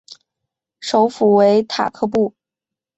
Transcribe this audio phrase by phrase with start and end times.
[0.79, 2.35] 首府为塔布克。